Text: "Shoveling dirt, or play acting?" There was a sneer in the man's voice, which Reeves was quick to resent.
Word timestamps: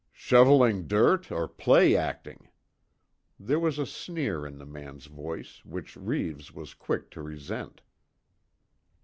"Shoveling 0.13 0.87
dirt, 0.87 1.31
or 1.31 1.47
play 1.47 1.95
acting?" 1.95 2.47
There 3.39 3.59
was 3.59 3.77
a 3.77 3.85
sneer 3.85 4.47
in 4.47 4.57
the 4.57 4.65
man's 4.65 5.05
voice, 5.05 5.63
which 5.63 5.95
Reeves 5.95 6.51
was 6.51 6.73
quick 6.73 7.11
to 7.11 7.21
resent. 7.21 7.83